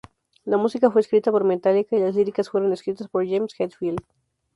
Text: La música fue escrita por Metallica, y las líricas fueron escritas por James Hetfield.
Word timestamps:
La 0.45 0.57
música 0.57 0.89
fue 0.89 1.01
escrita 1.01 1.31
por 1.31 1.43
Metallica, 1.43 1.95
y 1.95 1.99
las 1.99 2.15
líricas 2.15 2.49
fueron 2.49 2.73
escritas 2.73 3.07
por 3.07 3.23
James 3.23 3.53
Hetfield. 3.59 4.01